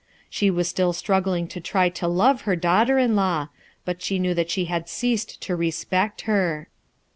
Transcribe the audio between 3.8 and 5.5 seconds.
but she knew that she hat! ceased